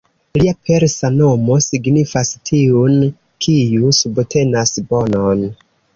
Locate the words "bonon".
4.91-5.45